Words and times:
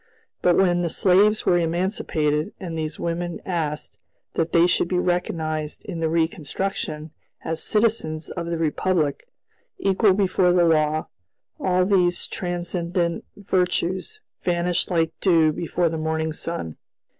But 0.41 0.57
when 0.57 0.81
the 0.81 0.89
slaves 0.89 1.45
were 1.45 1.59
emancipated, 1.59 2.53
and 2.59 2.75
these 2.75 2.99
women 2.99 3.39
asked 3.45 3.99
that 4.33 4.51
they 4.51 4.65
should 4.65 4.87
be 4.87 4.97
recognized 4.97 5.85
in 5.85 5.99
the 5.99 6.09
reconstruction 6.09 7.11
as 7.45 7.61
citizens 7.61 8.31
of 8.31 8.47
the 8.47 8.57
Republic, 8.57 9.27
equal 9.77 10.13
before 10.15 10.53
the 10.53 10.65
law, 10.65 11.05
all 11.59 11.85
these 11.85 12.25
transcendent 12.25 13.25
virtues 13.37 14.19
vanished 14.41 14.89
like 14.89 15.11
dew 15.21 15.51
before 15.51 15.87
the 15.87 15.99
morning 15.99 16.33
sun. 16.33 16.77